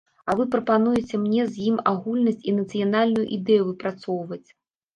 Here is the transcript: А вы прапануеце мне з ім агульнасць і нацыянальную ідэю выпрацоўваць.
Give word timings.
А 0.29 0.35
вы 0.37 0.43
прапануеце 0.53 1.19
мне 1.25 1.45
з 1.51 1.67
ім 1.73 1.77
агульнасць 1.93 2.43
і 2.53 2.55
нацыянальную 2.59 3.27
ідэю 3.39 3.63
выпрацоўваць. 3.71 4.45